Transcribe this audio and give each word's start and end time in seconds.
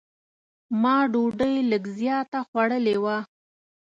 ما 0.81 0.95
ډوډۍ 1.11 1.55
لږ 1.71 1.83
زیاته 1.99 2.39
خوړلې 2.47 2.95
وه. 3.03 3.17